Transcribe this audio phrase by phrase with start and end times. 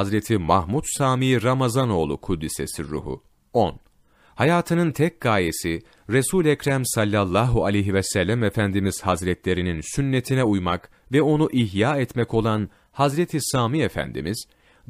[0.00, 3.22] Hazreti Mahmud Sami Ramazanoğlu Kuddisesi ruhu.
[3.52, 3.80] 10.
[4.34, 11.48] Hayatının tek gayesi Resul Ekrem sallallahu aleyhi ve sellem Efendimiz Hazretlerinin sünnetine uymak ve onu
[11.52, 14.44] ihya etmek olan Hazreti Sami Efendimiz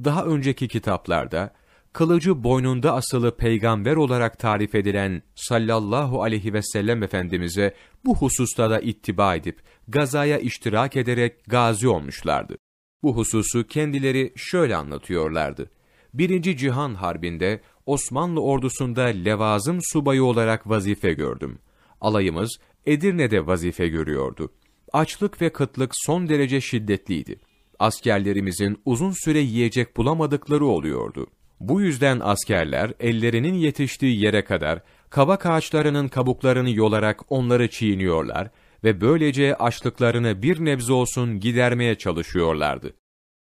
[0.05, 1.53] daha önceki kitaplarda
[1.93, 7.75] kılıcı boynunda asılı peygamber olarak tarif edilen sallallahu aleyhi ve sellem Efendimiz'e
[8.05, 12.57] bu hususta da ittiba edip gazaya iştirak ederek gazi olmuşlardı.
[13.03, 15.71] Bu hususu kendileri şöyle anlatıyorlardı.
[16.15, 21.59] Birinci Cihan Harbi'nde Osmanlı ordusunda levazım subayı olarak vazife gördüm.
[22.01, 24.53] Alayımız Edirne'de vazife görüyordu.
[24.93, 27.37] Açlık ve kıtlık son derece şiddetliydi.
[27.79, 31.27] Askerlerimizin uzun süre yiyecek bulamadıkları oluyordu.
[31.61, 38.51] Bu yüzden askerler ellerinin yetiştiği yere kadar kavak ağaçlarının kabuklarını yolarak onları çiğniyorlar
[38.85, 42.95] ve böylece açlıklarını bir nebze olsun gidermeye çalışıyorlardı.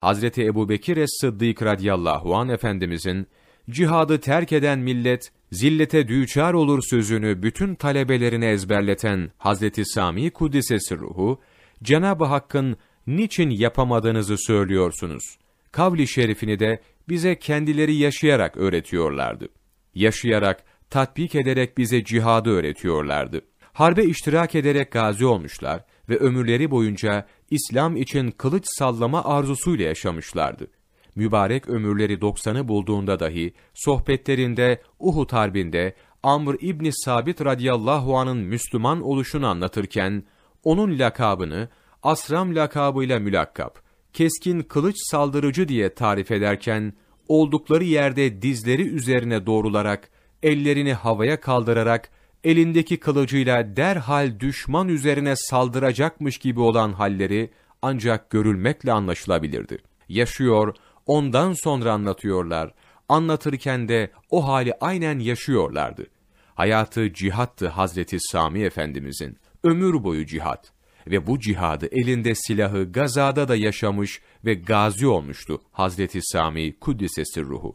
[0.03, 3.27] Hazreti Ebubekir es-Sıddık radıyallahu an efendimizin
[3.69, 11.39] cihadı terk eden millet zillete düçar olur sözünü bütün talebelerine ezberleten Hazreti Sami Kuddisesi ruhu
[11.83, 15.37] Cenab-ı Hakk'ın niçin yapamadığınızı söylüyorsunuz.
[15.71, 19.49] Kavli şerifini de bize kendileri yaşayarak öğretiyorlardı.
[19.95, 23.41] Yaşayarak, tatbik ederek bize cihadı öğretiyorlardı.
[23.73, 30.67] Harbe iştirak ederek gazi olmuşlar ve ömürleri boyunca İslam için kılıç sallama arzusuyla yaşamışlardı.
[31.15, 39.47] Mübarek ömürleri 90'ı bulduğunda dahi sohbetlerinde Uhud Harbi'nde Amr İbni Sabit radıyallahu anın Müslüman oluşunu
[39.47, 40.23] anlatırken
[40.63, 41.69] onun lakabını
[42.03, 43.81] Asram lakabıyla mülakkap,
[44.13, 46.93] keskin kılıç saldırıcı diye tarif ederken
[47.27, 50.09] oldukları yerde dizleri üzerine doğrularak
[50.43, 52.09] ellerini havaya kaldırarak
[52.43, 57.49] elindeki kılıcıyla derhal düşman üzerine saldıracakmış gibi olan halleri
[57.81, 59.77] ancak görülmekle anlaşılabilirdi.
[60.09, 62.73] Yaşıyor, ondan sonra anlatıyorlar.
[63.09, 66.07] Anlatırken de o hali aynen yaşıyorlardı.
[66.55, 69.37] Hayatı cihattı Hazreti Sami Efendimizin.
[69.63, 70.71] Ömür boyu cihat.
[71.07, 77.73] Ve bu cihadı elinde silahı gazada da yaşamış ve gazi olmuştu Hazreti Sami Kuddisesi ruhu.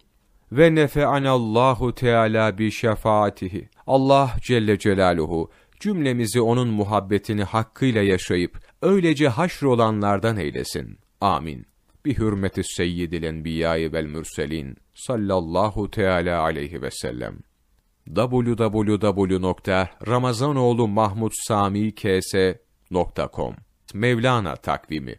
[0.52, 3.68] Ve nefe'anallahu teala bi şefaatihi.
[3.88, 5.50] Allah Celle Celaluhu
[5.80, 10.98] cümlemizi onun muhabbetini hakkıyla yaşayıp öylece haşrolanlardan eylesin.
[11.20, 11.66] Amin.
[12.04, 17.38] Bi hürmeti seyyidil enbiyayı vel mürselin sallallahu teala aleyhi ve sellem
[18.14, 23.54] www.ramazanoğlu Mahmud Sami KS.com
[23.94, 25.18] Mevlana takvimi